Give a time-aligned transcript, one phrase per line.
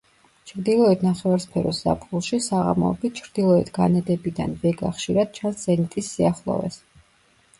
[0.51, 6.83] ჩრდილოეთ ნახევარსფეროს ზაფხულში, საღამოობით, ჩრდილოეთ განედებიდან ვეგა ხშირად ჩანს ზენიტის სიახლოვეს.